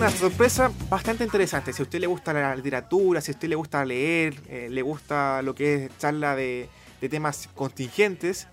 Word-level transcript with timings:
una 0.00 0.10
sorpresa 0.10 0.72
bastante 0.88 1.24
interesante. 1.24 1.74
Si 1.74 1.82
a 1.82 1.84
usted 1.84 2.00
le 2.00 2.06
gusta 2.06 2.32
la 2.32 2.56
literatura, 2.56 3.20
si 3.20 3.32
a 3.32 3.34
usted 3.34 3.48
le 3.48 3.54
gusta 3.54 3.84
leer, 3.84 4.34
eh, 4.48 4.68
le 4.70 4.80
gusta 4.80 5.42
lo 5.42 5.54
que 5.54 5.74
es 5.74 5.98
charla 5.98 6.34
de, 6.34 6.70
de 7.02 7.08
temas 7.10 7.50
contingentes, 7.54 8.48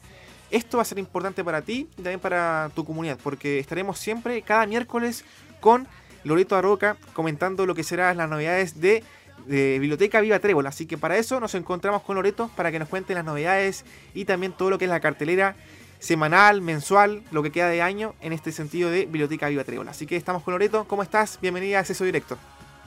esto 0.52 0.76
va 0.76 0.82
a 0.82 0.86
ser 0.86 1.00
importante 1.00 1.46
para 1.46 1.62
ti 1.62 1.88
y 1.94 2.02
también 2.02 2.20
para 2.20 2.70
tu 2.76 2.84
comunidad, 2.84 3.18
porque 3.24 3.60
estaremos 3.60 3.98
siempre 3.98 4.42
cada 4.42 4.66
miércoles 4.66 5.24
con 5.62 5.88
Loreto 6.26 6.58
Arroca 6.58 6.98
comentando 7.14 7.66
lo 7.66 7.76
que 7.76 7.86
serán 7.86 8.18
las 8.18 8.30
novedades 8.30 8.82
de, 8.82 9.02
Biblioteca 9.48 10.20
Viva 10.20 10.40
Trébol. 10.40 10.68
Así 10.68 10.86
que 10.86 10.98
para 10.98 11.16
eso 11.16 11.40
nos 11.40 11.56
encontramos 11.56 12.02
con 12.02 12.18
Loreto 12.18 12.52
para 12.58 12.74
que 12.74 12.80
nos 12.80 12.90
cuente 12.90 13.14
las 13.14 13.24
novedades 13.24 13.86
y 14.14 14.26
también 14.26 14.52
todo 14.52 14.70
lo 14.70 14.78
que 14.78 14.84
es 14.84 14.92
la 14.92 15.00
cartelera 15.00 15.56
semanal, 16.00 16.62
mensual, 16.62 17.24
lo 17.32 17.44
que 17.44 17.52
queda 17.52 17.70
de 17.70 17.82
año 17.82 18.14
en 18.22 18.34
este 18.34 18.52
sentido 18.52 18.90
de 18.90 19.06
Biblioteca 19.06 19.50
Viva 19.50 19.64
Trébol. 19.64 19.88
Así 19.88 20.06
que 20.06 20.16
estamos 20.16 20.44
con 20.44 20.54
Loreto. 20.54 20.86
¿Cómo 20.88 21.04
estás? 21.04 21.40
Bienvenida 21.42 21.78
a 21.78 21.80
Acceso 21.82 22.04
Directo. 22.04 22.38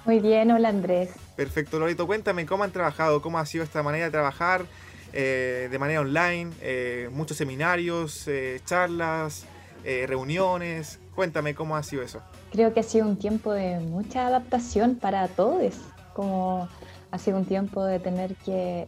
Muy 0.05 0.21
bien, 0.21 0.51
hola 0.51 0.71
Andrés. 0.71 1.11
Perfecto, 1.37 1.79
Loreto. 1.79 2.07
Cuéntame 2.07 2.47
cómo 2.47 2.65
han 2.65 2.71
trabajado, 2.71 3.21
cómo 3.21 3.39
ha 3.39 3.47
sido 3.47 3.65
esta 3.65 3.83
manera 3.83 4.07
de 4.07 4.11
trabajar 4.11 4.65
eh, 5.13 5.69
de 5.71 5.79
manera 5.79 6.01
online, 6.01 6.53
eh, 6.61 7.09
muchos 7.13 7.37
seminarios, 7.37 8.29
eh, 8.29 8.61
charlas, 8.65 9.47
reuniones. 9.83 11.01
Cuéntame 11.15 11.55
cómo 11.55 11.75
ha 11.75 11.83
sido 11.83 12.03
eso. 12.03 12.21
Creo 12.53 12.75
que 12.75 12.81
ha 12.81 12.83
sido 12.83 13.07
un 13.07 13.17
tiempo 13.17 13.53
de 13.53 13.81
mucha 13.81 14.27
adaptación 14.27 14.97
para 14.97 15.27
todos, 15.29 15.75
como 16.13 16.69
ha 17.11 17.19
sido 17.19 17.39
un 17.39 17.47
tiempo 17.47 17.83
de 17.85 17.99
tener 17.99 18.35
que 18.37 18.87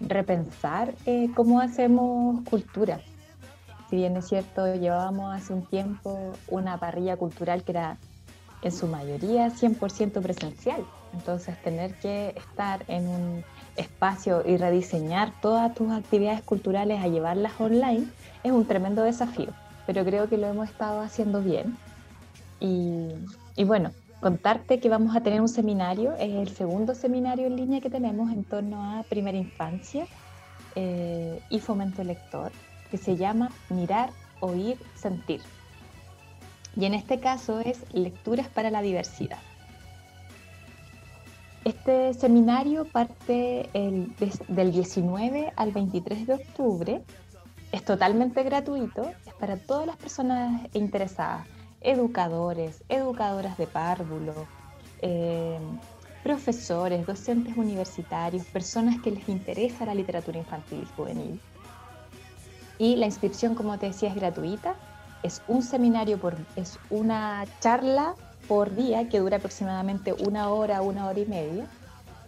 repensar 0.00 0.94
cómo 1.34 1.60
hacemos 1.60 2.48
cultura. 2.48 3.00
Si 3.92 3.96
bien 3.96 4.16
es 4.16 4.26
cierto, 4.26 4.74
llevábamos 4.74 5.34
hace 5.34 5.52
un 5.52 5.66
tiempo 5.66 6.32
una 6.48 6.78
parrilla 6.78 7.18
cultural 7.18 7.62
que 7.62 7.72
era 7.72 7.98
en 8.62 8.72
su 8.72 8.86
mayoría 8.86 9.50
100% 9.50 10.22
presencial. 10.22 10.86
Entonces 11.12 11.60
tener 11.62 11.92
que 11.96 12.30
estar 12.34 12.86
en 12.88 13.06
un 13.06 13.44
espacio 13.76 14.44
y 14.46 14.56
rediseñar 14.56 15.34
todas 15.42 15.74
tus 15.74 15.92
actividades 15.92 16.40
culturales 16.40 17.04
a 17.04 17.08
llevarlas 17.08 17.52
online 17.58 18.06
es 18.42 18.50
un 18.50 18.64
tremendo 18.64 19.02
desafío, 19.02 19.50
pero 19.86 20.06
creo 20.06 20.26
que 20.26 20.38
lo 20.38 20.46
hemos 20.46 20.70
estado 20.70 21.02
haciendo 21.02 21.42
bien. 21.42 21.76
Y, 22.60 23.12
bueno, 23.62 23.90
contarte 24.22 24.80
que 24.80 24.88
vamos 24.88 25.14
a 25.14 25.20
tener 25.20 25.42
un 25.42 25.50
seminario, 25.50 26.14
es 26.14 26.30
el 26.30 26.48
segundo 26.48 26.94
seminario 26.94 27.46
en 27.46 27.56
línea 27.56 27.82
que 27.82 27.90
tenemos 27.90 28.32
en 28.32 28.44
torno 28.44 28.82
a 28.82 29.02
primera 29.02 29.36
infancia 29.36 30.06
eh, 30.76 31.42
y 31.50 31.60
fomento 31.60 32.02
lector, 32.02 32.52
que 32.92 32.98
se 32.98 33.16
llama 33.16 33.50
Mirar, 33.70 34.10
Oír, 34.40 34.76
Sentir. 34.94 35.40
Y 36.76 36.84
en 36.84 36.92
este 36.92 37.20
caso 37.20 37.58
es 37.60 37.86
Lecturas 37.94 38.48
para 38.48 38.70
la 38.70 38.82
Diversidad. 38.82 39.38
Este 41.64 42.12
seminario 42.12 42.84
parte 42.84 43.70
del 43.72 44.72
19 44.72 45.54
al 45.56 45.72
23 45.72 46.26
de 46.26 46.34
octubre. 46.34 47.02
Es 47.72 47.82
totalmente 47.82 48.42
gratuito, 48.42 49.10
es 49.26 49.32
para 49.40 49.56
todas 49.56 49.86
las 49.86 49.96
personas 49.96 50.68
interesadas, 50.74 51.46
educadores, 51.80 52.84
educadoras 52.90 53.56
de 53.56 53.66
párvulo, 53.66 54.34
eh, 55.00 55.58
profesores, 56.22 57.06
docentes 57.06 57.56
universitarios, 57.56 58.44
personas 58.44 59.00
que 59.00 59.12
les 59.12 59.26
interesa 59.30 59.86
la 59.86 59.94
literatura 59.94 60.38
infantil 60.38 60.82
y 60.82 60.94
juvenil. 60.94 61.40
Y 62.82 62.96
la 62.96 63.06
inscripción, 63.06 63.54
como 63.54 63.78
te 63.78 63.86
decía, 63.86 64.08
es 64.08 64.16
gratuita. 64.16 64.74
Es 65.22 65.40
un 65.46 65.62
seminario, 65.62 66.18
por, 66.18 66.36
es 66.56 66.80
una 66.90 67.44
charla 67.60 68.16
por 68.48 68.74
día 68.74 69.08
que 69.08 69.20
dura 69.20 69.36
aproximadamente 69.36 70.12
una 70.14 70.48
hora, 70.48 70.82
una 70.82 71.06
hora 71.06 71.20
y 71.20 71.26
media. 71.26 71.68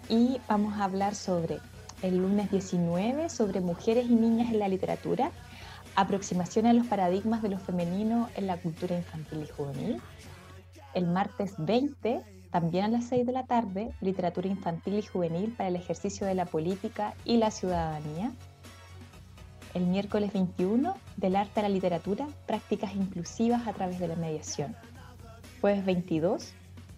Y 0.09 0.41
vamos 0.47 0.75
a 0.75 0.84
hablar 0.84 1.16
sobre 1.16 1.59
el 2.03 2.19
lunes 2.19 2.53
19 2.53 3.31
sobre 3.31 3.60
mujeres 3.60 4.06
y 4.09 4.15
niñas 4.15 4.53
en 4.53 4.60
la 4.60 4.69
literatura, 4.69 5.32
aproximación 5.97 6.66
a 6.66 6.72
los 6.72 6.86
paradigmas 6.86 7.42
de 7.42 7.48
lo 7.48 7.59
femenino 7.59 8.28
en 8.36 8.47
la 8.47 8.56
cultura 8.56 8.97
infantil 8.97 9.42
y 9.42 9.48
juvenil. 9.48 10.00
El 10.94 11.09
martes 11.09 11.54
20, 11.59 12.22
también 12.53 12.84
a 12.84 12.88
las 12.88 13.06
6 13.06 13.26
de 13.26 13.32
la 13.32 13.44
tarde, 13.44 13.91
literatura 14.00 14.47
infantil 14.47 15.00
y 15.00 15.03
juvenil 15.03 15.53
para 15.56 15.69
el 15.69 15.75
ejercicio 15.75 16.28
de 16.28 16.36
la 16.36 16.44
política 16.44 17.15
y 17.25 17.38
la 17.38 17.50
ciudadanía. 17.50 18.31
El 19.74 19.86
miércoles 19.86 20.32
21, 20.32 20.94
del 21.16 21.34
arte 21.34 21.58
a 21.58 21.64
la 21.64 21.68
literatura, 21.68 22.28
prácticas 22.46 22.94
inclusivas 22.94 23.66
a 23.66 23.72
través 23.72 23.98
de 23.98 24.06
la 24.06 24.14
mediación. 24.14 24.76
Jueves 25.60 25.84
22, 25.84 26.52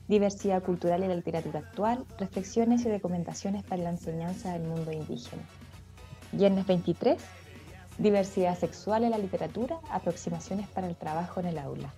diversidad 0.09 0.63
cultural 0.63 1.03
y 1.03 1.09
la 1.09 1.15
literatura 1.15 1.61
actual, 1.61 2.05
reflexiones 2.19 2.85
y 2.85 2.91
recomendaciones 2.91 3.65
para 3.65 3.83
la 3.83 3.91
enseñanza 3.91 4.53
del 4.53 4.65
mundo 4.65 4.93
indígena. 4.93 5.43
Viernes 6.33 6.67
23, 6.67 7.17
diversidad 7.97 8.59
sexual 8.59 9.05
en 9.05 9.13
la 9.13 9.19
literatura, 9.19 9.79
aproximaciones 9.91 10.69
para 10.69 10.87
el 10.87 10.97
trabajo 10.97 11.41
en 11.41 11.47
el 11.47 11.59
aula. 11.59 11.95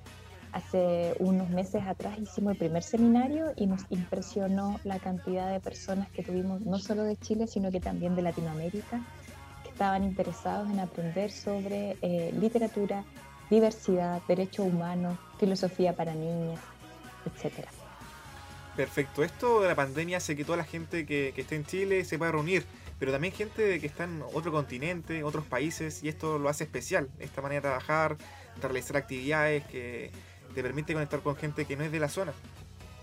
Hace 0.53 1.15
unos 1.19 1.51
meses 1.51 1.83
atrás 1.89 2.21
hicimos 2.21 2.53
el 2.53 2.59
primer 2.59 2.85
seminario 2.85 3.53
y 3.57 3.67
nos 3.67 3.83
impresionó 3.91 4.79
la 4.85 5.01
cantidad 5.01 5.51
de 5.53 5.59
personas 5.59 6.09
que 6.11 6.23
tuvimos, 6.23 6.61
no 6.61 6.79
solo 6.79 7.03
de 7.03 7.17
Chile, 7.17 7.49
sino 7.49 7.73
que 7.73 7.81
también 7.81 8.15
de 8.15 8.23
Latinoamérica, 8.23 9.05
estaban 9.79 10.03
interesados 10.03 10.69
en 10.69 10.81
aprender 10.81 11.31
sobre 11.31 11.97
eh, 12.03 12.35
literatura, 12.37 13.05
diversidad, 13.49 14.21
derechos 14.27 14.67
humanos, 14.67 15.17
filosofía 15.39 15.95
para 15.95 16.15
niñas, 16.15 16.59
etc. 17.27 17.65
Perfecto. 18.75 19.23
Esto 19.23 19.61
de 19.61 19.69
la 19.69 19.77
pandemia 19.77 20.17
hace 20.17 20.35
que 20.35 20.45
toda 20.45 20.59
la 20.59 20.65
gente 20.65 21.07
que, 21.07 21.31
que 21.33 21.43
esté 21.43 21.55
en 21.55 21.65
Chile 21.65 22.05
se 22.05 22.19
pueda 22.19 22.33
reunir, 22.33 22.65
pero 22.99 23.13
también 23.13 23.33
gente 23.33 23.79
que 23.79 23.87
está 23.87 24.03
en 24.03 24.21
otro 24.35 24.51
continente, 24.51 25.23
otros 25.23 25.45
países, 25.45 26.03
y 26.03 26.09
esto 26.09 26.41
lo 26.41 26.49
hace 26.49 26.65
especial, 26.65 27.09
esta 27.21 27.41
manera 27.41 27.61
de 27.61 27.69
trabajar, 27.69 28.17
de 28.61 28.63
realizar 28.63 28.97
actividades 28.97 29.65
que 29.67 30.11
te 30.57 30.61
permite 30.61 30.93
conectar 30.93 31.21
con 31.21 31.37
gente 31.37 31.67
que 31.67 31.77
no 31.77 31.85
es 31.85 31.93
de 31.93 32.01
la 32.01 32.09
zona. 32.09 32.33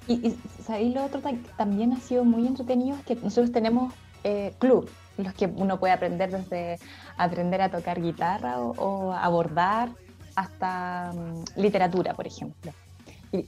Y, 0.09 0.35
y 0.77 0.93
lo 0.93 1.05
otro 1.05 1.21
también 1.55 1.93
ha 1.93 2.01
sido 2.01 2.25
muy 2.25 2.45
entretenido, 2.45 2.97
es 2.97 3.05
que 3.05 3.15
nosotros 3.15 3.53
tenemos 3.53 3.93
eh, 4.25 4.53
club, 4.57 4.89
los 5.17 5.33
que 5.35 5.45
uno 5.45 5.79
puede 5.79 5.93
aprender 5.93 6.31
desde 6.31 6.79
aprender 7.15 7.61
a 7.61 7.69
tocar 7.69 8.01
guitarra 8.01 8.59
o, 8.59 8.71
o 8.71 9.13
abordar 9.13 9.89
hasta 10.35 11.13
mm, 11.13 11.61
literatura, 11.61 12.15
por 12.15 12.25
ejemplo. 12.25 12.71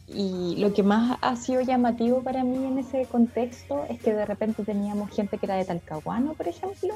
Y, 0.07 0.55
lo 0.57 0.73
que 0.73 0.83
más 0.83 1.17
ha 1.21 1.35
sido 1.35 1.61
llamativo 1.61 2.21
para 2.21 2.43
mí 2.43 2.65
en 2.65 2.77
ese 2.77 3.05
contexto 3.05 3.85
es 3.89 3.99
que 3.99 4.13
de 4.13 4.25
repente 4.25 4.63
teníamos 4.63 5.09
gente 5.11 5.38
que 5.38 5.45
era 5.45 5.55
de 5.55 5.65
Talcahuano, 5.65 6.33
por 6.33 6.47
ejemplo, 6.47 6.94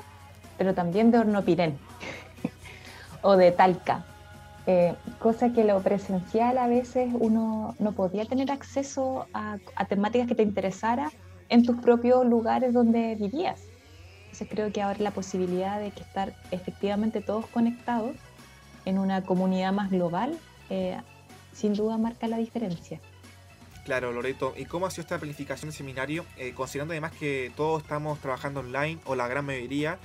pero 0.57 0.73
también 0.73 1.09
de 1.09 1.19
Hornopirén 1.19 1.79
o 3.21 3.35
de 3.35 3.51
Talca. 3.51 4.05
Eh, 4.67 4.93
cosa 5.17 5.53
que 5.53 5.63
lo 5.63 5.81
presencial 5.81 6.59
a 6.59 6.67
veces 6.67 7.09
uno 7.19 7.75
no 7.79 7.93
podía 7.93 8.25
tener 8.25 8.51
acceso 8.51 9.25
a, 9.33 9.57
a 9.75 9.85
temáticas 9.85 10.27
que 10.27 10.35
te 10.35 10.43
interesara 10.43 11.11
en 11.49 11.65
tus 11.65 11.77
propios 11.77 12.25
lugares 12.25 12.73
donde 12.73 13.15
vivías. 13.15 13.70
Entonces 14.31 14.47
creo 14.49 14.71
que 14.71 14.81
ahora 14.81 14.97
la 14.99 15.11
posibilidad 15.11 15.77
de 15.81 15.91
que 15.91 15.99
estar 15.99 16.33
efectivamente 16.51 17.19
todos 17.19 17.45
conectados 17.47 18.15
en 18.85 18.97
una 18.97 19.23
comunidad 19.23 19.73
más 19.73 19.91
global, 19.91 20.39
eh, 20.69 20.97
sin 21.51 21.73
duda 21.73 21.97
marca 21.97 22.27
la 22.27 22.37
diferencia. 22.37 23.01
Claro, 23.83 24.13
Loreto. 24.13 24.53
¿Y 24.55 24.65
cómo 24.65 24.85
ha 24.85 24.91
sido 24.91 25.01
esta 25.01 25.17
planificación 25.17 25.69
del 25.69 25.75
seminario? 25.75 26.25
Eh, 26.37 26.53
considerando 26.53 26.93
además 26.93 27.11
que 27.11 27.51
todos 27.57 27.81
estamos 27.81 28.19
trabajando 28.19 28.61
online, 28.61 28.99
o 29.03 29.15
la 29.15 29.27
gran 29.27 29.45
mayoría, 29.45 29.99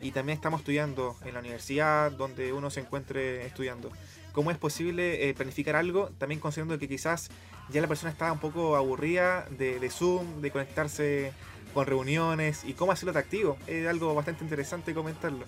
y 0.00 0.12
también 0.12 0.36
estamos 0.36 0.60
estudiando 0.60 1.16
en 1.24 1.34
la 1.34 1.40
universidad, 1.40 2.12
donde 2.12 2.52
uno 2.52 2.70
se 2.70 2.80
encuentre 2.80 3.44
estudiando. 3.46 3.90
¿Cómo 4.32 4.52
es 4.52 4.58
posible 4.58 5.28
eh, 5.28 5.34
planificar 5.34 5.74
algo? 5.74 6.10
También 6.18 6.40
considerando 6.40 6.78
que 6.78 6.88
quizás 6.88 7.30
ya 7.70 7.80
la 7.80 7.88
persona 7.88 8.12
estaba 8.12 8.30
un 8.30 8.38
poco 8.38 8.76
aburrida 8.76 9.46
de, 9.50 9.80
de 9.80 9.90
Zoom, 9.90 10.40
de 10.40 10.52
conectarse 10.52 11.32
con 11.72 11.86
reuniones, 11.86 12.64
y 12.64 12.74
cómo 12.74 12.92
hacerlo 12.92 13.10
atractivo. 13.10 13.56
Es 13.66 13.86
algo 13.86 14.14
bastante 14.14 14.44
interesante 14.44 14.94
comentarlo. 14.94 15.44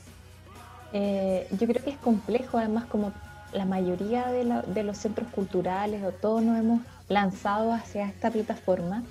Eh, 0.93 1.49
yo 1.59 1.67
creo 1.67 1.83
que 1.83 1.91
es 1.91 1.99
complejo, 1.99 2.59
además 2.59 2.85
como 2.85 3.13
la 3.53 3.65
mayoría 3.65 4.27
de, 4.29 4.83
los 4.83 4.99
centros 4.99 5.29
culturales 5.33 6.03
o 6.05 6.13
todos 6.13 6.43
nos 6.43 6.59
hemos 6.59 6.81
lanzado 7.09 7.73
hacia 7.73 8.07
esta 8.07 8.31
plataforma, 8.31 9.03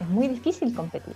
es 0.00 0.08
muy 0.08 0.28
difícil 0.28 0.74
competir. 0.74 1.14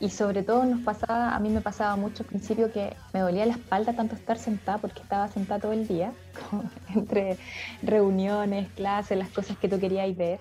Y, 0.00 0.10
sobre 0.10 0.42
todo 0.42 0.64
nos 0.64 0.80
pasaba, 0.80 1.36
a 1.36 1.38
mí 1.38 1.48
me 1.48 1.60
pasaba 1.60 1.94
mucho 1.94 2.24
al 2.24 2.28
principio 2.28 2.72
que 2.72 2.92
me 3.12 3.20
dolía 3.20 3.46
la 3.46 3.52
espalda 3.52 3.92
tanto 3.92 4.16
estar 4.16 4.36
sentada 4.36 4.78
porque 4.78 5.00
estaba 5.00 5.28
sentada 5.28 5.60
todo 5.60 5.72
el 5.72 5.86
día, 5.86 6.12
entre 6.94 7.38
reuniones, 7.82 8.68
clases, 8.72 9.16
las 9.16 9.28
cosas 9.28 9.56
que 9.58 9.68
tú 9.68 9.78
querías 9.78 10.16
ver. 10.16 10.40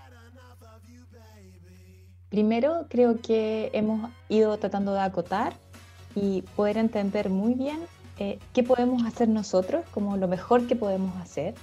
Primero 2.36 2.86
creo 2.90 3.22
que 3.22 3.70
hemos 3.72 4.12
ido 4.28 4.58
tratando 4.58 4.94
de 4.94 5.00
acotar 5.00 5.54
y 6.16 6.42
poder 6.58 6.76
entender 6.76 7.30
muy 7.30 7.54
bien 7.54 7.80
eh, 8.20 8.40
qué 8.52 8.62
podemos 8.62 9.06
hacer 9.06 9.30
nosotros 9.30 9.86
como 9.92 10.18
lo 10.18 10.28
mejor 10.28 10.68
que 10.68 10.76
podemos 10.76 11.16
hacer, 11.16 11.54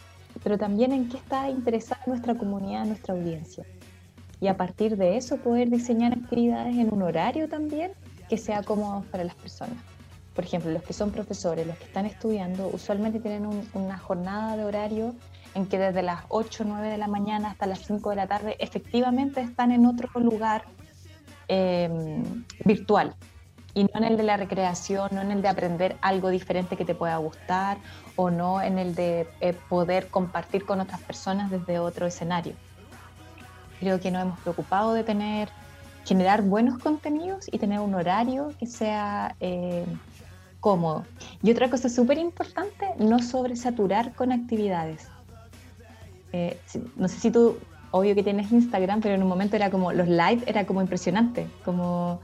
pero 0.43 0.57
también 0.57 0.93
en 0.93 1.11
qué 1.11 1.19
está 1.19 1.51
interesada 1.51 2.01
nuestra 2.07 2.37
comunidad, 2.37 2.87
nuestra 2.87 3.13
audiencia. 3.13 3.67
y 4.41 4.47
a 4.47 4.57
partir 4.57 4.97
de 4.97 5.19
eso 5.19 5.37
poder 5.37 5.69
diseñar 5.69 6.15
actividades 6.15 6.75
en 6.79 6.91
un 6.91 7.03
horario 7.03 7.51
también 7.51 7.93
que 8.31 8.39
sea 8.39 8.63
cómodo 8.63 9.05
para 9.11 9.25
las 9.25 9.35
personas. 9.35 9.77
Por 10.35 10.45
ejemplo, 10.45 10.71
los 10.71 10.85
que 10.85 10.95
son 10.95 11.11
profesores, 11.11 11.67
los 11.67 11.77
que 11.77 11.85
están 11.85 12.07
estudiando, 12.07 12.71
usualmente 12.73 13.21
tienen 13.21 13.47
una 13.75 13.99
jornada 13.99 14.57
de 14.57 14.65
horario 14.65 15.15
en 15.55 15.67
que 15.67 15.79
desde 15.79 16.03
las 16.03 16.23
8 16.29 16.65
o 16.65 16.67
9 16.67 16.89
de 16.89 16.99
la 16.99 17.09
mañana 17.09 17.51
hasta 17.51 17.67
las 17.67 17.81
5 17.81 18.11
de 18.11 18.17
la 18.17 18.27
tarde 18.27 18.57
efectivamente 18.59 19.41
están 19.41 19.73
en 19.73 19.87
otro 19.87 20.09
lugar 20.21 20.65
em, 21.49 22.45
virtual 22.65 23.15
y 23.75 23.85
no 23.85 23.91
en 23.95 24.05
el 24.05 24.17
de 24.17 24.23
la 24.23 24.37
recreación, 24.37 25.09
no 25.13 25.23
en 25.23 25.31
el 25.31 25.43
de 25.43 25.49
aprender 25.49 25.97
algo 26.03 26.29
diferente 26.29 26.77
que 26.77 26.85
te 26.85 26.95
pueda 26.95 27.17
gustar 27.17 27.79
o 28.17 28.31
no 28.31 28.61
en 28.61 28.79
el 28.79 28.95
de 28.95 29.29
eh, 29.41 29.55
poder 29.69 30.09
compartir 30.09 30.65
con 30.65 30.81
otras 30.81 31.01
personas 31.01 31.51
desde 31.51 31.79
otro 31.79 32.07
escenario. 32.07 32.55
Creo 33.81 33.99
que 33.99 34.11
nos 34.11 34.23
hemos 34.23 34.41
preocupado 34.41 34.93
de 34.93 35.05
tener, 35.05 35.49
generar 36.05 36.43
buenos 36.43 36.79
contenidos 36.79 37.47
y 37.51 37.59
tener 37.59 37.81
un 37.81 37.95
horario 37.95 38.53
que 38.59 38.67
sea 38.67 39.35
eh, 39.41 39.87
cómodo. 40.61 41.05
Y 41.43 41.51
otra 41.51 41.71
cosa 41.71 41.89
súper 41.89 42.19
importante, 42.19 42.87
no 42.99 43.21
sobresaturar 43.21 44.13
con 44.15 44.33
actividades. 44.33 45.09
Eh, 46.33 46.59
no 46.97 47.09
sé 47.09 47.21
si 47.21 47.31
tú, 47.31 47.59
obvio 47.91 48.15
que 48.15 48.23
tienes 48.23 48.51
Instagram, 48.51 49.01
pero 49.01 49.15
en 49.15 49.23
un 49.23 49.29
momento 49.29 49.57
era 49.57 49.71
como, 49.71 49.93
los 49.93 50.09
live 50.09 50.43
era 50.47 50.67
como 50.67 50.81
impresionante, 50.81 51.47
como 51.65 52.21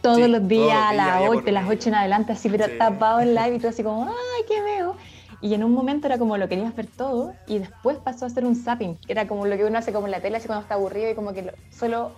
todos 0.00 0.28
los 0.28 0.46
días 0.46 0.76
a 0.76 0.92
las 0.92 1.22
8, 1.28 1.42
de 1.42 1.52
las 1.52 1.68
8 1.68 1.88
en 1.88 1.94
adelante, 1.94 2.32
así, 2.32 2.48
pero 2.48 2.66
tapado 2.78 3.20
el 3.20 3.34
live 3.34 3.56
y 3.56 3.58
tú 3.58 3.68
así 3.68 3.82
como, 3.82 4.04
ay, 4.08 4.44
¿qué 4.46 4.60
veo? 4.60 4.96
Y 5.40 5.54
en 5.54 5.62
un 5.62 5.72
momento 5.72 6.06
era 6.06 6.18
como 6.18 6.36
lo 6.36 6.48
querías 6.48 6.74
ver 6.74 6.86
todo 6.86 7.34
y 7.46 7.58
después 7.58 7.98
pasó 7.98 8.26
a 8.26 8.30
ser 8.30 8.44
un 8.44 8.56
zapping, 8.56 8.96
que 8.96 9.12
era 9.12 9.26
como 9.26 9.46
lo 9.46 9.56
que 9.56 9.64
uno 9.64 9.78
hace 9.78 9.92
como 9.92 10.06
en 10.06 10.12
la 10.12 10.20
tele, 10.20 10.38
así 10.38 10.46
cuando 10.46 10.62
está 10.62 10.74
aburrido 10.74 11.10
y 11.10 11.14
como 11.14 11.32
que 11.32 11.52
solo 11.70 12.12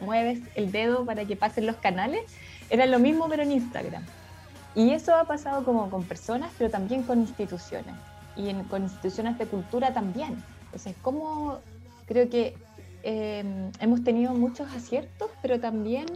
mueves 0.00 0.40
el 0.56 0.72
dedo 0.72 1.04
para 1.04 1.24
que 1.24 1.36
pasen 1.36 1.66
los 1.66 1.76
canales. 1.76 2.22
Era 2.70 2.86
lo 2.86 2.98
mismo 2.98 3.28
pero 3.28 3.42
en 3.42 3.52
Instagram. 3.52 4.04
Y 4.74 4.90
eso 4.90 5.14
ha 5.14 5.24
pasado 5.24 5.64
como 5.64 5.90
con 5.90 6.04
personas, 6.04 6.50
pero 6.58 6.70
también 6.70 7.02
con 7.02 7.20
instituciones. 7.20 7.94
Y 8.36 8.52
con 8.64 8.82
instituciones 8.82 9.38
de 9.38 9.46
cultura 9.46 9.92
también. 9.92 10.42
Entonces, 10.66 10.96
como 11.02 11.58
creo 12.06 12.28
que 12.30 12.54
eh, 13.02 13.70
hemos 13.80 14.04
tenido 14.04 14.32
muchos 14.34 14.72
aciertos, 14.72 15.30
pero 15.42 15.60
también 15.60 16.06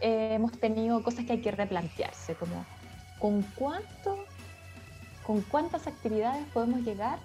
eh, 0.00 0.30
hemos 0.34 0.52
tenido 0.52 1.02
cosas 1.02 1.24
que 1.24 1.32
hay 1.32 1.40
que 1.40 1.50
replantearse, 1.50 2.34
como 2.34 2.64
con 3.18 3.42
cuánto, 3.54 4.18
con 5.26 5.40
cuántas 5.42 5.86
actividades 5.86 6.44
podemos 6.52 6.80
llegar 6.82 7.18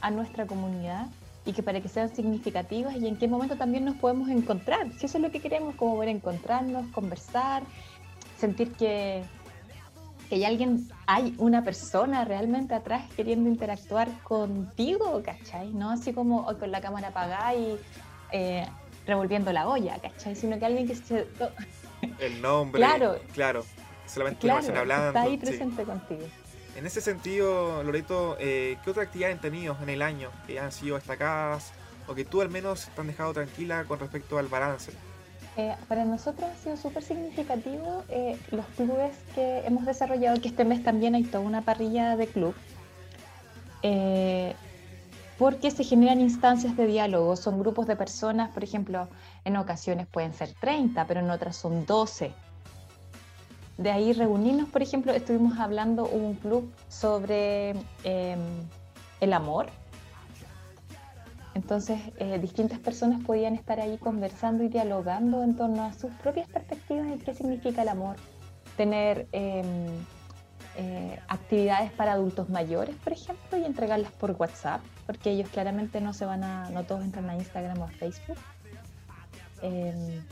a 0.00 0.10
nuestra 0.10 0.46
comunidad 0.46 1.06
y 1.46 1.52
que 1.52 1.62
para 1.62 1.80
que 1.80 1.88
sean 1.88 2.14
significativas 2.14 2.94
y 2.96 3.06
en 3.06 3.16
qué 3.16 3.28
momento 3.28 3.56
también 3.56 3.84
nos 3.84 3.96
podemos 3.96 4.28
encontrar. 4.28 4.90
Si 4.98 5.06
eso 5.06 5.18
es 5.18 5.22
lo 5.22 5.30
que 5.30 5.40
queremos, 5.40 5.74
como 5.76 5.96
ver 5.96 6.08
encontrarnos, 6.08 6.88
conversar, 6.88 7.62
sentir 8.36 8.72
que, 8.72 9.24
que 10.28 10.36
hay 10.36 10.44
alguien, 10.44 10.88
hay 11.06 11.34
una 11.38 11.64
persona 11.64 12.24
realmente 12.24 12.74
atrás 12.74 13.04
queriendo 13.16 13.48
interactuar 13.48 14.08
contigo, 14.22 15.22
¿cachai? 15.24 15.72
No 15.72 15.90
así 15.90 16.12
como 16.12 16.44
con 16.58 16.70
la 16.70 16.80
cámara 16.80 17.08
apagada 17.08 17.54
y 17.54 17.78
eh, 18.32 18.66
revolviendo 19.06 19.52
la 19.52 19.66
olla, 19.68 19.98
¿cachai? 19.98 20.36
Sino 20.36 20.58
que 20.58 20.66
alguien 20.66 20.86
que 20.86 20.94
se 20.94 21.26
el 22.20 22.42
nombre. 22.42 22.80
Claro. 22.80 23.18
Claro. 23.32 23.64
Solamente 24.06 24.40
claro, 24.40 24.78
hablando. 24.78 25.08
Está 25.08 25.22
ahí 25.22 25.36
presente 25.36 25.82
contigo. 25.82 26.22
En 26.76 26.86
ese 26.86 27.00
sentido, 27.00 27.82
Loreto, 27.82 28.36
eh, 28.38 28.78
¿qué 28.84 28.90
otra 28.90 29.02
actividad 29.02 29.32
han 29.32 29.40
tenido 29.40 29.76
en 29.82 29.88
el 29.88 30.00
año 30.00 30.30
que 30.46 30.60
han 30.60 30.72
sido 30.72 30.96
destacadas 30.96 31.72
o 32.06 32.14
que 32.14 32.24
tú 32.24 32.40
al 32.40 32.48
menos 32.48 32.88
te 32.94 33.00
han 33.00 33.06
dejado 33.06 33.34
tranquila 33.34 33.84
con 33.84 33.98
respecto 33.98 34.38
al 34.38 34.46
balance? 34.46 34.92
Eh, 35.58 35.74
para 35.88 36.04
nosotros 36.04 36.48
ha 36.48 36.54
sido 36.54 36.76
súper 36.76 37.02
significativo 37.02 38.04
eh, 38.10 38.38
los 38.52 38.64
clubes 38.76 39.10
que 39.34 39.66
hemos 39.66 39.84
desarrollado, 39.84 40.40
que 40.40 40.46
este 40.46 40.64
mes 40.64 40.84
también 40.84 41.16
hay 41.16 41.24
toda 41.24 41.40
una 41.40 41.62
parrilla 41.62 42.16
de 42.16 42.28
club, 42.28 42.54
porque 45.36 45.72
se 45.72 45.82
generan 45.82 46.20
instancias 46.20 46.76
de 46.76 46.86
diálogo, 46.86 47.34
son 47.34 47.58
grupos 47.58 47.88
de 47.88 47.96
personas, 47.96 48.50
por 48.50 48.62
ejemplo, 48.62 49.08
en 49.44 49.56
ocasiones 49.56 50.06
pueden 50.06 50.32
ser 50.32 50.54
30, 50.60 51.04
pero 51.06 51.18
en 51.18 51.30
otras 51.30 51.56
son 51.56 51.84
12. 51.86 52.30
De 53.78 53.90
ahí 53.90 54.12
reunirnos, 54.12 54.68
por 54.68 54.82
ejemplo, 54.82 55.12
estuvimos 55.12 55.58
hablando 55.58 56.06
un 56.06 56.34
club 56.34 56.72
sobre 56.88 57.74
el 58.04 59.32
amor. 59.32 59.70
Entonces, 61.58 61.98
eh, 62.18 62.38
distintas 62.38 62.78
personas 62.78 63.20
podían 63.24 63.56
estar 63.56 63.80
ahí 63.80 63.98
conversando 63.98 64.62
y 64.62 64.68
dialogando 64.68 65.42
en 65.42 65.56
torno 65.56 65.82
a 65.82 65.92
sus 65.92 66.12
propias 66.12 66.48
perspectivas 66.48 67.08
de 67.08 67.18
qué 67.18 67.34
significa 67.34 67.82
el 67.82 67.88
amor. 67.88 68.14
Tener 68.76 69.26
em, 69.32 69.88
eh, 70.76 71.18
actividades 71.26 71.90
para 71.90 72.12
adultos 72.12 72.48
mayores, 72.48 72.94
por 73.02 73.12
ejemplo, 73.12 73.58
y 73.58 73.64
entregarlas 73.64 74.12
por 74.12 74.36
WhatsApp, 74.38 74.80
porque 75.04 75.30
ellos 75.30 75.48
claramente 75.48 76.00
no 76.00 76.12
se 76.12 76.26
van 76.26 76.44
a, 76.44 76.70
no 76.70 76.84
todos 76.84 77.02
entran 77.02 77.28
a 77.28 77.34
Instagram 77.34 77.80
o 77.80 77.84
a 77.86 77.88
Facebook. 77.88 78.38
Em, 79.60 80.22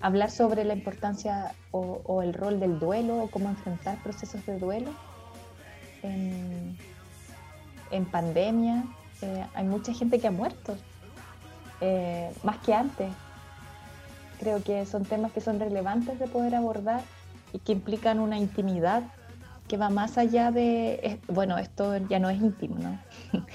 hablar 0.00 0.30
sobre 0.30 0.64
la 0.64 0.72
importancia 0.72 1.54
o, 1.72 2.22
el 2.22 2.32
rol 2.32 2.58
del 2.58 2.78
duelo 2.78 3.22
o 3.22 3.30
cómo 3.30 3.50
enfrentar 3.50 4.02
procesos 4.02 4.46
de 4.46 4.58
duelo. 4.58 4.92
En, 6.02 6.78
pandemia 8.10 8.86
eh, 9.22 9.46
hay 9.54 9.64
mucha 9.64 9.92
gente 9.92 10.18
que 10.18 10.26
ha 10.26 10.30
muerto, 10.30 10.76
eh, 11.80 12.32
más 12.42 12.58
que 12.58 12.74
antes. 12.74 13.10
Creo 14.38 14.62
que 14.62 14.86
son 14.86 15.04
temas 15.04 15.32
que 15.32 15.40
son 15.40 15.60
relevantes 15.60 16.18
de 16.18 16.26
poder 16.26 16.54
abordar 16.54 17.02
y 17.52 17.58
que 17.58 17.72
implican 17.72 18.20
una 18.20 18.38
intimidad 18.38 19.02
que 19.68 19.76
va 19.76 19.90
más 19.90 20.18
allá 20.18 20.50
de, 20.50 21.20
bueno, 21.28 21.58
esto 21.58 21.96
ya 22.08 22.18
no 22.18 22.30
es 22.30 22.40
íntimo, 22.40 22.76
¿no? 22.78 22.98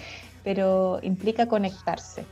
Pero 0.44 1.00
implica 1.01 1.47
conectarse 1.47 2.25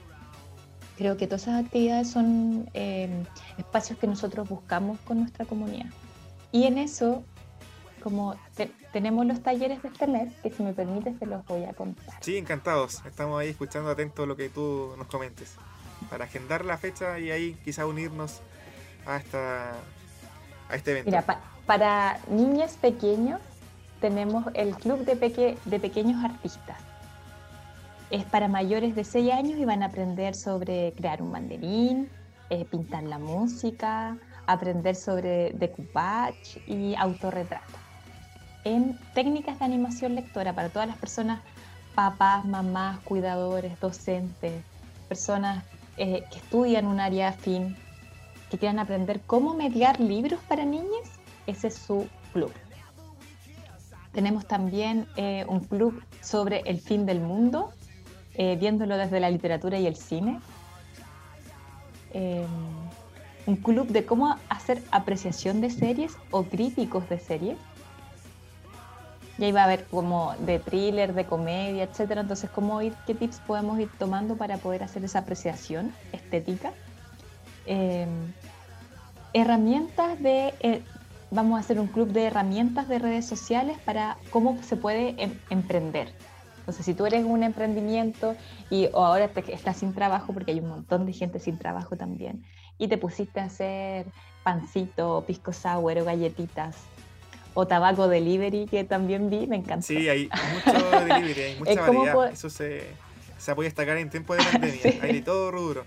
creo 0.98 1.18
que 1.18 1.28
todas 1.28 1.44
esas 1.44 1.66
actividades 1.66 2.10
son 2.10 2.70
eh, 2.74 3.24
espacios 3.58 3.98
que 4.00 4.08
nosotros 4.08 4.48
buscamos 4.48 5.00
con 5.02 5.20
nuestra 5.20 5.46
comunidad. 5.46 5.88
Y 6.52 6.64
en 6.64 6.78
eso, 6.78 7.24
como 8.04 8.36
tenemos 8.92 9.26
los 9.26 9.42
talleres 9.42 9.82
de 9.82 9.90
este 9.90 10.08
mes, 10.08 10.34
que 10.44 10.52
si 10.52 10.62
me 10.62 10.74
permite 10.74 11.18
se 11.18 11.26
los 11.26 11.46
voy 11.46 11.64
a 11.64 11.74
contar. 11.74 12.14
Sí, 12.22 12.38
encantados. 12.38 13.04
Estamos 13.06 13.40
ahí 13.40 13.50
escuchando 13.50 13.90
atentos 13.90 14.28
lo 14.28 14.36
que 14.36 14.50
tú 14.50 14.94
nos 14.98 15.08
comentes. 15.08 15.56
Para 16.10 16.26
agendar 16.26 16.66
la 16.66 16.78
fecha 16.78 17.18
y 17.18 17.32
ahí 17.32 17.58
quizá 17.64 17.88
unirnos 17.88 18.42
a, 19.06 19.18
esta, 19.18 19.72
a 20.70 20.76
este 20.76 20.92
evento. 20.92 21.10
Mira, 21.10 21.26
para 21.66 22.20
niños 22.30 22.74
pequeños 22.74 23.40
tenemos 24.02 24.46
el 24.54 24.76
Club 24.76 25.06
de, 25.06 25.58
de 25.66 25.80
Pequeños 25.80 26.24
Artistas 26.24 26.78
es 28.14 28.26
para 28.26 28.48
mayores 28.48 28.94
de 28.94 29.04
6 29.04 29.32
años 29.32 29.58
y 29.58 29.66
van 29.66 29.82
a 29.82 29.88
aprender 29.88 30.36
sobre 30.36 30.94
crear 30.94 31.20
un 31.20 31.32
banderín, 31.32 32.10
eh, 32.52 32.64
pintar 32.64 33.02
la 33.02 33.18
música, 33.18 34.18
aprender 34.46 34.96
sobre 34.96 35.52
decoupage 35.54 36.62
y 36.68 36.94
autorretrato. 36.94 37.83
En 38.64 38.98
técnicas 39.14 39.60
de 39.60 39.66
animación 39.66 40.16
lectora 40.16 40.54
para 40.54 40.70
todas 40.70 40.88
las 40.88 40.98
personas, 40.98 41.42
papás, 41.96 42.46
mamás, 42.46 43.00
cuidadores, 43.00 43.80
docentes, 43.80 44.64
personas 45.08 45.64
eh, 45.98 46.24
que 46.32 46.38
estudian 46.38 46.86
un 46.86 47.00
área 47.00 47.30
afín, 47.30 47.76
que 48.50 48.58
quieran 48.58 48.80
aprender 48.80 49.22
cómo 49.26 49.54
mediar 49.54 50.00
libros 50.00 50.40
para 50.48 50.66
niños, 50.66 51.10
ese 51.48 51.68
es 51.68 51.76
su 51.76 52.08
club. 52.32 52.52
Tenemos 54.14 54.46
también 54.46 55.08
eh, 55.18 55.44
un 55.48 55.60
club 55.62 56.02
sobre 56.22 56.60
el 56.66 56.80
fin 56.80 57.06
del 57.06 57.20
mundo, 57.20 57.74
eh, 58.36 58.56
viéndolo 58.60 58.96
desde 58.96 59.20
la 59.20 59.30
literatura 59.30 59.80
y 59.80 59.88
el 59.88 59.96
cine. 59.96 60.40
Eh, 62.14 62.46
un 63.48 63.56
club 63.56 63.88
de 63.88 64.06
cómo 64.06 64.38
hacer 64.50 64.84
apreciación 64.92 65.62
de 65.62 65.72
series 65.72 66.16
o 66.30 66.44
críticos 66.44 67.10
de 67.10 67.20
series. 67.20 67.58
Y 69.44 69.48
ahí 69.48 69.52
va 69.52 69.64
a 69.64 69.66
haber 69.66 69.84
como 69.88 70.34
de 70.46 70.60
thriller, 70.60 71.14
de 71.14 71.26
comedia, 71.26 71.84
etcétera. 71.84 72.22
Entonces, 72.22 72.50
¿cómo 72.50 72.82
ir, 72.82 72.96
qué 73.06 73.14
tips 73.14 73.42
podemos 73.42 73.78
ir 73.78 73.90
tomando 74.00 74.38
para 74.38 74.58
poder 74.58 74.84
hacer 74.84 75.04
esa 75.04 75.20
apreciación 75.20 75.92
estética? 76.14 76.72
Eh, 77.66 78.08
herramientas 79.34 80.18
de. 80.24 80.86
vamos 81.30 81.58
a 81.58 81.60
hacer 81.60 81.78
un 81.78 81.88
club 81.88 82.14
de 82.14 82.24
herramientas 82.24 82.88
de 82.88 83.00
redes 83.00 83.26
sociales 83.26 83.78
para 83.84 84.16
cómo 84.30 84.64
se 84.64 84.78
puede 84.78 85.22
em, 85.22 85.38
emprender 85.50 86.08
entonces, 86.64 86.86
si 86.86 86.94
tú 86.94 87.06
eres 87.06 87.26
un 87.26 87.44
emprendimiento 87.44 88.38
y 88.70 88.88
o 88.94 89.04
ahora 89.04 89.28
te, 89.28 89.54
estás 89.54 89.76
sin 89.76 89.94
trabajo, 89.94 90.32
porque 90.32 90.52
hay 90.52 90.62
un 90.62 90.70
montón 90.70 91.06
de 91.06 91.12
gente 91.12 91.38
sin 91.40 91.58
trabajo 91.58 91.98
también, 91.98 92.46
y 92.78 92.88
te 92.88 92.98
pusiste 92.98 93.42
a 93.42 93.46
hacer 93.46 94.06
pancito, 94.46 95.26
pisco 95.28 95.52
sour 95.52 95.98
o 95.98 96.06
galletitas, 96.06 96.78
o 97.54 97.68
tabaco 97.68 98.08
delivery, 98.08 98.66
que 98.66 98.84
también 98.84 99.30
vi, 99.30 99.48
me 99.48 99.58
encanta. 99.58 99.86
Sí, 99.86 100.10
hay 100.10 100.30
mucho 100.54 100.90
delivery, 101.06 101.42
hay 101.42 101.56
mucha 101.60 101.82
variedad. 101.82 102.32
Eso 102.32 102.50
se, 102.50 102.84
se 103.38 103.56
puede 103.56 103.68
destacar 103.68 103.98
en 103.98 104.10
tiempo 104.10 104.36
de 104.36 104.44
pandemia. 104.52 105.00
Hay 105.02 105.14
de 105.14 105.22
todo 105.22 105.52
rubro. 105.52 105.86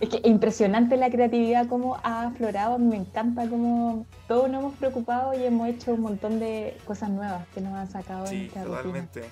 Es 0.00 0.08
que 0.08 0.20
impresionante 0.24 0.96
la 0.96 1.10
creatividad, 1.10 1.66
cómo 1.66 1.96
ha 2.02 2.22
aflorado. 2.22 2.78
Me 2.78 2.96
encanta 2.96 3.46
cómo 3.48 4.06
todos 4.26 4.48
nos 4.48 4.60
hemos 4.60 4.74
preocupado 4.76 5.38
y 5.38 5.44
hemos 5.44 5.68
hecho 5.68 5.92
un 5.92 6.00
montón 6.00 6.40
de 6.40 6.76
cosas 6.86 7.10
nuevas 7.10 7.46
que 7.54 7.60
nos 7.60 7.74
han 7.74 7.90
sacado 7.90 8.26
sí, 8.26 8.46
esta 8.46 8.64
totalmente. 8.64 9.24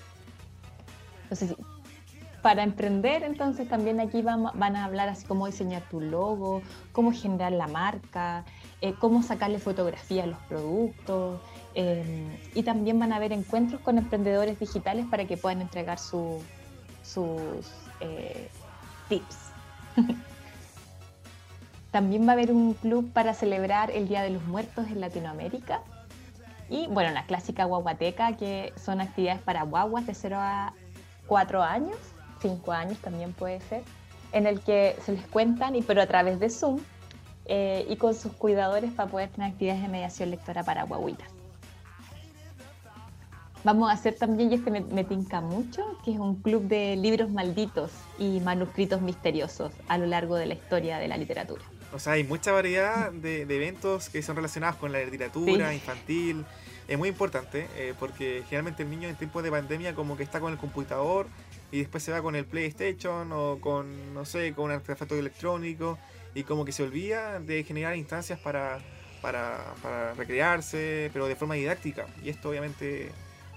Entonces, 1.23 1.55
para 2.43 2.63
emprender, 2.63 3.23
entonces 3.23 3.67
también 3.67 3.99
aquí 3.99 4.21
van, 4.21 4.43
van, 4.53 4.75
a 4.75 4.85
hablar 4.85 5.09
así 5.09 5.25
cómo 5.25 5.47
diseñar 5.47 5.81
tu 5.89 6.01
logo, 6.01 6.61
cómo 6.91 7.11
generar 7.11 7.51
la 7.51 7.67
marca, 7.67 8.45
eh, 8.81 8.93
cómo 8.97 9.23
sacarle 9.23 9.59
fotografía 9.59 10.23
a 10.23 10.27
los 10.27 10.39
productos. 10.39 11.41
Eh, 11.75 12.39
y 12.55 12.63
también 12.63 12.97
van 12.99 13.13
a 13.13 13.17
haber 13.17 13.31
encuentros 13.31 13.81
con 13.81 13.97
emprendedores 13.97 14.59
digitales 14.59 15.05
para 15.09 15.25
que 15.25 15.37
puedan 15.37 15.61
entregar 15.61 15.99
sus 15.99 16.41
eh, 17.99 18.49
tips. 19.07 19.37
También 21.91 22.25
va 22.27 22.31
a 22.31 22.33
haber 22.33 22.51
un 22.51 22.75
club 22.75 23.11
para 23.11 23.33
celebrar 23.33 23.89
el 23.91 24.07
Día 24.07 24.21
de 24.21 24.29
los 24.29 24.43
Muertos 24.43 24.87
en 24.87 25.01
Latinoamérica. 25.01 25.81
Y 26.69 26.85
bueno, 26.87 27.09
la 27.11 27.25
clásica 27.25 27.65
guaguateca, 27.65 28.37
que 28.37 28.73
son 28.77 29.01
actividades 29.01 29.41
para 29.41 29.63
guaguas 29.63 30.05
de 30.05 30.13
0 30.13 30.35
a 30.39 30.73
4 31.25 31.63
años, 31.63 31.97
5 32.41 32.71
años 32.71 32.99
también 32.99 33.33
puede 33.33 33.59
ser, 33.61 33.83
en 34.33 34.45
el 34.45 34.61
que 34.61 34.95
se 35.03 35.13
les 35.13 35.25
cuentan, 35.27 35.75
y 35.75 35.81
pero 35.81 36.03
a 36.03 36.05
través 36.05 36.39
de 36.39 36.51
Zoom, 36.51 36.79
eh, 37.51 37.85
y 37.89 37.95
con 37.95 38.13
sus 38.13 38.31
cuidadores 38.33 38.91
para 38.91 39.09
poder 39.09 39.29
tener 39.29 39.51
actividades 39.51 39.81
de 39.81 39.87
mediación 39.87 40.29
lectora 40.29 40.63
para 40.63 40.83
guaguitas. 40.83 41.27
Vamos 43.63 43.89
a 43.89 43.93
hacer 43.93 44.13
también, 44.13 44.51
y 44.51 44.55
este 44.55 44.71
me, 44.71 44.81
me, 44.81 45.03
tinca 45.03 45.41
mucho, 45.41 45.97
que 46.05 46.11
es 46.11 46.19
un 46.19 46.35
club 46.35 46.63
de 46.67 46.95
libros 46.95 47.29
malditos 47.31 47.91
y 48.19 48.39
manuscritos 48.39 49.01
misteriosos 49.01 49.73
a 49.87 49.97
lo 49.97 50.05
largo 50.05 50.35
de 50.35 50.45
la 50.45 50.53
historia 50.53 50.99
de 50.99 51.07
la 51.07 51.17
literatura. 51.17 51.63
O 51.91 51.97
sea, 51.97 52.13
hay 52.13 52.23
mucha 52.23 52.51
variedad 52.51 53.11
de, 53.11 53.41
eventos 53.41 54.09
que 54.09 54.21
son 54.21 54.35
relacionados 54.35 54.75
con 54.75 54.91
la 54.91 55.03
literatura 55.03 55.73
infantil. 55.73 56.45
Es 56.87 56.97
muy 56.97 57.09
importante 57.09 57.67
eh, 57.75 57.93
porque 57.99 58.43
generalmente 58.43 58.83
el 58.83 58.89
niño 58.91 59.09
en 59.09 59.15
tiempos 59.15 59.43
de 59.43 59.49
pandemia 59.49 59.95
como 59.95 60.15
que 60.15 60.23
está 60.23 60.39
con 60.39 60.51
el 60.51 60.59
computador 60.59 61.27
y 61.71 61.79
después 61.79 62.03
se 62.03 62.11
va 62.11 62.21
con 62.21 62.35
el 62.35 62.45
PlayStation 62.45 63.31
o 63.31 63.59
con, 63.59 64.13
no 64.13 64.25
sé, 64.25 64.53
con 64.53 64.65
un 64.65 64.71
artefacto 64.71 65.15
electrónico 65.15 65.97
y 66.39 66.43
como 66.43 66.63
que 66.63 66.71
se 66.71 66.83
olvida 66.83 67.39
de 67.41 67.65
generar 67.65 67.97
instancias 67.97 68.39
para, 68.39 68.79
para, 69.21 69.73
para 69.81 70.13
recrearse, 70.13 71.09
pero 71.11 71.27
de 71.27 71.35
forma 71.35 71.55
didáctica. 71.55 72.05
Y 72.23 72.29
esto 72.29 72.49
obviamente 72.49 73.11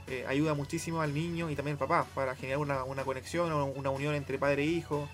eh, 0.09 0.25
ayuda 0.27 0.55
muchísimo 0.55 1.01
al 1.01 1.15
niño 1.15 1.49
y 1.49 1.55
también 1.55 1.77
al 1.77 1.79
papá 1.79 2.07
para 2.13 2.35
generar 2.35 2.59
una, 2.59 2.83
una 2.83 3.05
conexión, 3.05 3.53
una 3.53 3.91
unión 3.91 4.17
entre 4.17 4.37
padre 4.37 4.65
e 4.65 4.67
hijo 4.67 5.09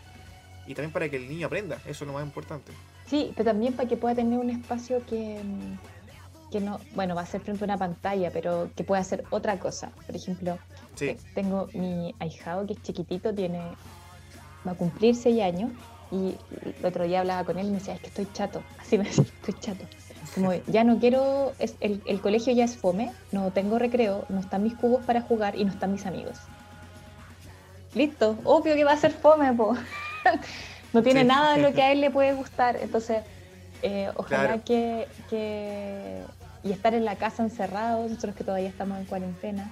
y 0.66 0.74
también 0.74 0.92
para 0.92 1.10
que 1.10 1.16
el 1.16 1.28
niño 1.28 1.46
aprenda, 1.46 1.76
eso 1.84 2.04
es 2.04 2.06
lo 2.06 2.14
más 2.14 2.24
importante. 2.24 2.72
Sí, 3.06 3.32
pero 3.36 3.50
también 3.50 3.74
para 3.74 3.86
que 3.86 3.98
pueda 3.98 4.14
tener 4.14 4.38
un 4.38 4.48
espacio 4.48 5.04
que, 5.04 5.38
que 6.50 6.60
no, 6.60 6.80
bueno, 6.94 7.14
va 7.14 7.22
a 7.22 7.26
ser 7.26 7.42
frente 7.42 7.64
a 7.64 7.66
una 7.66 7.76
pantalla, 7.76 8.30
pero 8.30 8.70
que 8.76 8.84
pueda 8.84 9.02
hacer 9.02 9.24
otra 9.28 9.58
cosa. 9.58 9.90
Por 10.06 10.16
ejemplo, 10.16 10.58
eh, 11.00 11.18
tengo 11.34 11.68
mi 11.74 12.14
ahijado 12.18 12.66
que 12.66 12.72
es 12.72 12.82
chiquitito, 12.82 13.34
tiene, 13.34 13.60
va 14.66 14.72
a 14.72 14.74
cumplir 14.74 15.14
seis 15.14 15.42
años 15.42 15.70
y 16.10 16.36
el 16.78 16.86
otro 16.86 17.04
día 17.04 17.20
hablaba 17.20 17.44
con 17.44 17.58
él 17.58 17.66
y 17.66 17.70
me 17.70 17.78
decía, 17.78 17.94
es 17.94 18.00
que 18.00 18.08
estoy 18.08 18.28
chato, 18.32 18.62
así 18.78 18.98
me 18.98 19.04
decía, 19.04 19.24
estoy 19.24 19.54
chato. 19.60 19.84
Como 20.34 20.52
ya 20.66 20.84
no 20.84 20.98
quiero, 20.98 21.52
es, 21.58 21.74
el, 21.80 22.02
el 22.06 22.20
colegio 22.20 22.52
ya 22.52 22.64
es 22.64 22.76
fome, 22.76 23.12
no 23.32 23.50
tengo 23.50 23.78
recreo, 23.78 24.24
no 24.28 24.40
están 24.40 24.62
mis 24.62 24.74
cubos 24.74 25.04
para 25.04 25.22
jugar 25.22 25.56
y 25.56 25.64
no 25.64 25.72
están 25.72 25.90
mis 25.90 26.06
amigos. 26.06 26.38
Listo, 27.94 28.38
obvio 28.44 28.74
que 28.74 28.84
va 28.84 28.92
a 28.92 28.96
ser 28.96 29.12
fome, 29.12 29.52
po. 29.54 29.74
no 30.92 31.02
tiene 31.02 31.24
nada 31.24 31.56
de 31.56 31.62
lo 31.62 31.72
que 31.72 31.82
a 31.82 31.92
él 31.92 32.00
le 32.00 32.10
puede 32.10 32.34
gustar. 32.34 32.76
Entonces, 32.80 33.22
eh, 33.82 34.10
ojalá 34.16 34.58
que, 34.58 35.06
Y 36.62 36.72
estar 36.72 36.94
en 36.94 37.04
la 37.04 37.16
casa 37.16 37.42
encerrados, 37.42 38.10
nosotros 38.10 38.34
que 38.34 38.44
todavía 38.44 38.68
estamos 38.68 38.98
en 38.98 39.04
cuarentena, 39.04 39.70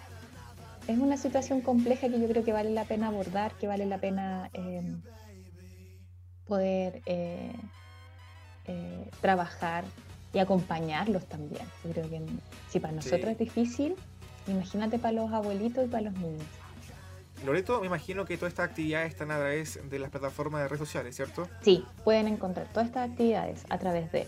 es 0.87 0.99
una 0.99 1.17
situación 1.17 1.61
compleja 1.61 2.09
que 2.09 2.19
yo 2.21 2.29
creo 2.29 2.45
que 2.45 2.53
vale 2.53 2.71
la 2.71 2.85
pena 2.85 3.09
abordar, 3.09 3.53
que 3.55 3.67
vale 3.67 3.87
la 3.87 3.99
pena 3.99 4.51
em, 4.53 5.01
poder 6.47 7.03
eh, 7.07 7.53
eh, 8.67 9.09
trabajar 9.21 9.85
y 10.33 10.39
acompañarlos 10.39 11.25
también. 11.27 11.67
Yo 11.85 11.91
creo 11.91 12.11
que 12.11 12.23
si 12.69 12.81
para 12.81 12.93
nosotros 12.93 13.33
es 13.33 13.39
difícil, 13.39 13.97
imagínate 14.47 14.99
para 14.99 15.13
los 15.13 15.33
abuelitos 15.33 15.85
y 15.85 15.89
para 15.89 16.11
los 16.11 16.15
niños. 16.15 16.45
Loreto, 17.45 17.81
me 17.81 17.87
imagino 17.87 18.25
que 18.25 18.37
todas 18.37 18.53
estas 18.53 18.71
actividades 18.71 19.11
están 19.11 19.31
a 19.31 19.37
través 19.37 19.79
de 19.89 19.99
las 19.99 20.11
plataformas 20.11 20.63
de 20.63 20.69
redes 20.69 20.81
sociales, 20.81 21.15
¿cierto? 21.15 21.49
Sí, 21.61 21.85
pueden 22.03 22.29
encontrar 22.29 22.67
todas 22.73 22.87
estas 22.87 23.11
actividades 23.11 23.65
a 23.69 23.79
través 23.79 24.11
de 24.11 24.27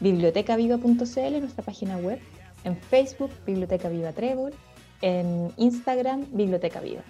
bibliotecaviva.cl, 0.00 1.40
nuestra 1.40 1.64
página 1.64 1.96
web, 1.96 2.20
en 2.62 2.76
Facebook, 2.76 3.30
Biblioteca 3.44 3.88
Viva 3.88 4.12
Trébol, 4.12 4.54
en 5.02 5.52
Instagram, 5.56 6.26
Biblioteca 6.30 6.80
Viva. 6.80 7.02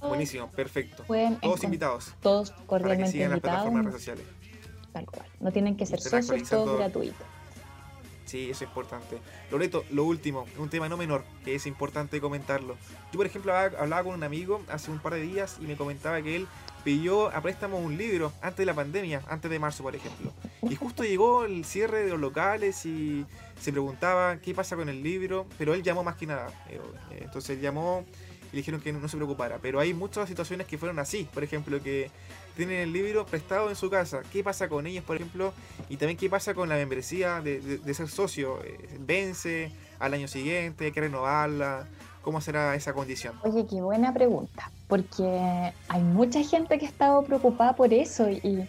Buenísimo, 0.00 0.48
perfecto. 0.50 1.04
todos 1.40 1.64
invitados. 1.64 2.14
Todos 2.20 2.52
cordialmente 2.66 3.12
para 3.12 3.12
que 3.12 3.24
invitados. 3.24 3.30
Las 3.30 3.40
plataformas 3.40 3.84
de 3.84 3.90
redes 3.90 4.02
sociales. 4.02 4.26
Tal 4.92 5.06
cual. 5.06 5.26
No 5.40 5.52
tienen 5.52 5.76
que 5.76 5.86
ser 5.86 6.00
socios, 6.00 6.48
todo 6.48 6.78
gratuito. 6.78 7.24
Sí, 8.28 8.50
eso 8.50 8.64
es 8.64 8.68
importante. 8.68 9.18
Loreto, 9.50 9.84
lo 9.90 10.04
último, 10.04 10.44
un 10.58 10.68
tema 10.68 10.86
no 10.90 10.98
menor, 10.98 11.24
que 11.46 11.54
es 11.54 11.66
importante 11.66 12.20
comentarlo. 12.20 12.76
Yo, 13.10 13.16
por 13.16 13.24
ejemplo, 13.24 13.54
hablaba 13.54 14.04
con 14.04 14.12
un 14.12 14.22
amigo 14.22 14.62
hace 14.68 14.90
un 14.90 14.98
par 14.98 15.14
de 15.14 15.22
días 15.22 15.56
y 15.62 15.66
me 15.66 15.76
comentaba 15.76 16.20
que 16.20 16.36
él 16.36 16.46
pidió 16.84 17.28
a 17.34 17.40
préstamo 17.40 17.78
un 17.78 17.96
libro 17.96 18.30
antes 18.42 18.58
de 18.58 18.66
la 18.66 18.74
pandemia, 18.74 19.22
antes 19.28 19.50
de 19.50 19.58
marzo, 19.58 19.82
por 19.82 19.96
ejemplo. 19.96 20.32
Y 20.62 20.74
justo 20.74 21.04
llegó 21.04 21.46
el 21.46 21.64
cierre 21.64 22.04
de 22.04 22.10
los 22.10 22.20
locales 22.20 22.84
y 22.84 23.24
se 23.58 23.72
preguntaba 23.72 24.36
qué 24.42 24.54
pasa 24.54 24.76
con 24.76 24.90
el 24.90 25.02
libro, 25.02 25.46
pero 25.56 25.72
él 25.72 25.82
llamó 25.82 26.04
más 26.04 26.16
que 26.16 26.26
nada. 26.26 26.48
Eh, 26.68 26.80
entonces 27.22 27.56
él 27.56 27.62
llamó 27.62 28.04
y 28.52 28.56
le 28.56 28.60
dijeron 28.60 28.80
que 28.80 28.92
no, 28.92 29.06
se 29.08 29.16
preocupara. 29.16 29.58
Pero 29.60 29.80
hay 29.80 29.94
muchas 29.94 30.28
situaciones 30.28 30.66
que 30.66 30.78
fueron 30.78 30.98
así, 30.98 31.28
por 31.32 31.44
ejemplo, 31.44 31.82
que 31.82 32.10
tienen 32.56 32.80
el 32.80 32.92
libro 32.92 33.26
prestado 33.26 33.68
en 33.68 33.76
su 33.76 33.90
casa. 33.90 34.22
¿Qué 34.32 34.42
pasa 34.42 34.68
con 34.68 34.86
ellos, 34.86 35.04
por 35.04 35.16
ejemplo? 35.16 35.52
Y 35.88 35.96
también 35.96 36.16
qué 36.16 36.28
pasa 36.28 36.54
con 36.54 36.68
la 36.68 36.76
membresía 36.76 37.40
de, 37.40 37.80
ser 37.94 38.08
socio. 38.08 38.62
Eh, 38.64 38.98
¿Vence 39.00 39.70
al 39.98 40.14
año 40.14 40.28
siguiente? 40.28 40.86
¿Hay 40.86 40.92
que 40.92 41.00
renovarla? 41.00 41.86
¿Cómo 42.22 42.40
será 42.40 42.74
esa 42.74 42.92
condición? 42.92 43.34
Oye, 43.42 43.66
qué 43.68 43.80
buena 43.80 44.12
pregunta, 44.12 44.70
porque 44.86 45.72
hay 45.88 46.02
mucha 46.02 46.42
gente 46.42 46.78
que 46.78 46.86
ha 46.86 46.88
estado 46.88 47.22
preocupada 47.22 47.74
por 47.76 47.92
eso 47.92 48.28
y, 48.28 48.68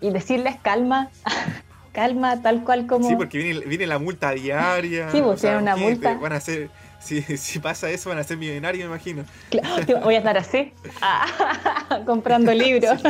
decirles 0.00 0.56
calma, 0.62 1.10
calma, 1.92 2.42
tal 2.42 2.64
cual 2.64 2.86
como... 2.86 3.08
Sí, 3.08 3.16
porque 3.16 3.38
viene, 3.66 3.86
la 3.86 3.98
multa 3.98 4.32
diaria. 4.32 5.10
Sí, 5.10 5.20
pues 5.22 5.40
tiene 5.40 5.58
una 5.58 5.74
multa. 5.74 6.14
Van 6.18 6.32
a 6.32 6.36
hacer 6.36 6.70
si, 7.36 7.58
pasa 7.58 7.90
eso, 7.90 8.10
van 8.10 8.18
a 8.18 8.24
ser 8.24 8.36
millonarios, 8.36 8.88
me 8.88 8.94
imagino. 8.94 9.24
Claro, 9.50 10.00
voy 10.00 10.14
a 10.14 10.18
estar 10.18 10.36
así, 10.36 10.72
ah, 11.00 12.00
comprando 12.06 12.52
libros. 12.52 13.00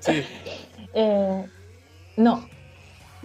sí. 0.00 0.24
Eh, 0.96 1.44
no, 2.16 2.48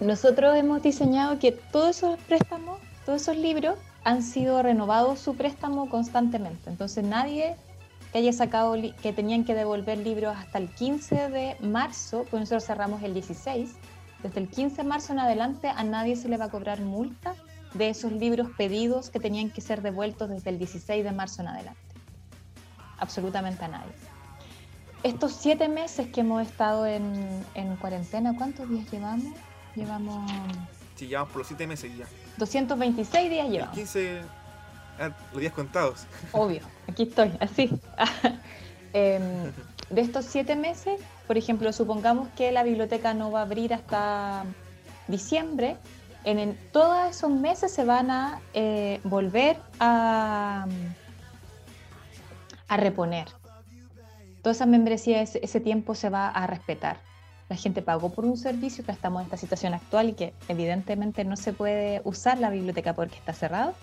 nosotros 0.00 0.56
hemos 0.56 0.82
diseñado 0.82 1.38
que 1.38 1.52
todos 1.52 1.98
esos 1.98 2.18
préstamos, 2.18 2.80
todos 3.06 3.22
esos 3.22 3.36
libros, 3.36 3.78
han 4.02 4.24
sido 4.24 4.60
renovados 4.60 5.20
su 5.20 5.36
préstamo 5.36 5.88
constantemente. 5.88 6.68
Entonces 6.68 7.04
nadie 7.04 7.54
que 8.10 8.18
haya 8.18 8.32
sacado, 8.32 8.74
que 9.00 9.12
tenían 9.12 9.44
que 9.44 9.54
devolver 9.54 9.98
libros 9.98 10.36
hasta 10.36 10.58
el 10.58 10.68
15 10.68 11.28
de 11.28 11.56
marzo, 11.60 12.26
pues 12.28 12.40
nosotros 12.40 12.64
cerramos 12.64 13.04
el 13.04 13.14
16, 13.14 13.70
desde 14.24 14.40
el 14.40 14.48
15 14.48 14.82
de 14.82 14.88
marzo 14.88 15.12
en 15.12 15.20
adelante 15.20 15.68
a 15.68 15.84
nadie 15.84 16.16
se 16.16 16.28
le 16.28 16.36
va 16.38 16.46
a 16.46 16.50
cobrar 16.50 16.80
multa 16.80 17.36
de 17.74 17.90
esos 17.90 18.12
libros 18.12 18.48
pedidos 18.56 19.10
que 19.10 19.20
tenían 19.20 19.50
que 19.50 19.60
ser 19.60 19.82
devueltos 19.82 20.28
desde 20.28 20.50
el 20.50 20.58
16 20.58 21.04
de 21.04 21.12
marzo 21.12 21.42
en 21.42 21.48
adelante. 21.48 21.80
Absolutamente 22.98 23.64
a 23.64 23.68
nadie. 23.68 23.92
Estos 25.02 25.32
siete 25.32 25.68
meses 25.68 26.08
que 26.08 26.20
hemos 26.20 26.42
estado 26.42 26.86
en, 26.86 27.44
cuarentena, 27.80 28.34
¿cuántos 28.36 28.68
días 28.68 28.90
llevamos? 28.90 29.32
Llevamos... 29.74 30.30
Sí, 30.96 31.06
llevamos 31.06 31.30
por 31.30 31.38
los 31.38 31.46
siete 31.46 31.66
meses 31.66 31.96
ya. 31.96 32.06
226 32.36 33.30
días 33.30 33.48
llevamos. 33.48 33.74
15 33.74 34.20
ah, 34.98 35.10
los 35.32 35.40
días 35.40 35.54
contados. 35.54 36.06
Obvio, 36.32 36.60
aquí 36.88 37.04
estoy, 37.04 37.32
así. 37.40 37.70
Em, 38.92 39.52
de 39.88 40.00
estos 40.00 40.24
siete 40.24 40.56
meses, 40.56 41.00
por 41.28 41.38
ejemplo, 41.38 41.72
supongamos 41.72 42.28
que 42.30 42.50
la 42.50 42.64
biblioteca 42.64 43.14
no 43.14 43.30
va 43.30 43.38
a 43.38 43.42
abrir 43.42 43.72
hasta 43.72 44.44
diciembre, 45.06 45.76
en, 46.24 46.58
todos 46.72 47.10
esos 47.10 47.30
meses 47.30 47.72
se 47.72 47.84
van 47.84 48.10
a 48.10 48.40
eh, 48.54 49.00
volver 49.04 49.56
a, 49.78 50.66
a 52.68 52.76
reponer. 52.76 53.26
Toda 54.42 54.52
esa 54.52 54.66
membresía, 54.66 55.20
ese, 55.20 55.60
tiempo 55.60 55.94
se 55.94 56.08
va 56.08 56.28
a 56.28 56.46
respetar. 56.46 56.96
La 57.48 57.56
gente 57.56 57.82
pagó 57.82 58.10
por 58.10 58.24
un 58.24 58.38
servicio 58.38 58.84
que 58.84 58.92
estamos 58.92 59.20
en 59.20 59.26
esta 59.26 59.36
situación 59.36 59.74
actual 59.74 60.10
y 60.10 60.12
que 60.14 60.32
evidentemente 60.48 61.24
no 61.24 61.36
se 61.36 61.52
puede 61.52 62.00
usar 62.04 62.38
la 62.38 62.48
biblioteca 62.48 62.94
porque 62.94 63.16
está 63.16 63.34
cerrado. 63.34 63.74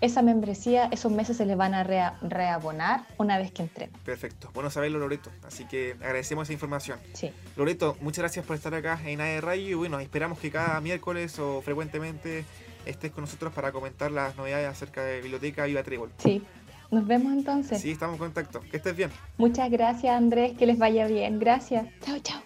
Esa 0.00 0.22
membresía, 0.22 0.88
esos 0.92 1.12
meses 1.12 1.36
se 1.36 1.46
les 1.46 1.56
van 1.56 1.74
a 1.74 1.84
reabonar 1.84 3.04
una 3.18 3.38
vez 3.38 3.52
que 3.52 3.62
entren. 3.62 3.90
Perfecto, 4.04 4.50
bueno 4.54 4.70
saberlo 4.70 4.98
Loreto, 4.98 5.30
así 5.46 5.64
que 5.64 5.96
agradecemos 6.00 6.46
esa 6.46 6.52
información. 6.52 6.98
Sí. 7.12 7.32
Loreto, 7.56 7.96
muchas 8.00 8.22
gracias 8.22 8.44
por 8.44 8.56
estar 8.56 8.74
acá 8.74 9.00
en 9.04 9.20
AE 9.20 9.40
Radio 9.40 9.68
y 9.68 9.74
bueno, 9.74 10.00
esperamos 10.00 10.38
que 10.38 10.50
cada 10.50 10.80
miércoles 10.80 11.38
o 11.38 11.60
frecuentemente 11.62 12.44
estés 12.86 13.10
con 13.10 13.24
nosotros 13.24 13.52
para 13.52 13.72
comentar 13.72 14.10
las 14.10 14.36
novedades 14.36 14.68
acerca 14.68 15.02
de 15.02 15.20
Biblioteca 15.20 15.64
Viva 15.66 15.82
Trébol. 15.82 16.10
Sí, 16.18 16.42
nos 16.90 17.06
vemos 17.06 17.32
entonces. 17.32 17.80
Sí, 17.80 17.90
estamos 17.90 18.14
en 18.14 18.20
contacto. 18.20 18.60
Que 18.60 18.78
estés 18.78 18.96
bien. 18.96 19.10
Muchas 19.36 19.70
gracias 19.70 20.16
Andrés, 20.16 20.56
que 20.56 20.66
les 20.66 20.78
vaya 20.78 21.06
bien. 21.06 21.38
Gracias. 21.38 21.86
Chao, 22.04 22.18
chao. 22.20 22.40